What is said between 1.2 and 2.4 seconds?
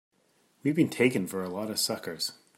for a lot of suckers!